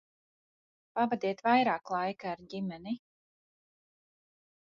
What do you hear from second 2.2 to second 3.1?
ar ģimeni!